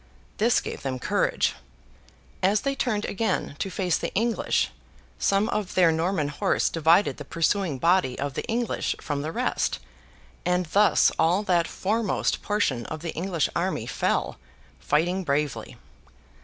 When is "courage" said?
0.97-1.53